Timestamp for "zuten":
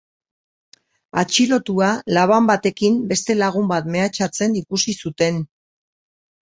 5.07-5.41